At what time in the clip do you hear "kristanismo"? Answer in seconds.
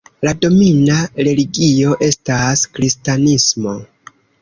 2.79-3.81